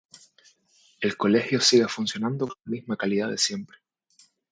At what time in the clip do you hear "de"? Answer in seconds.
3.29-3.37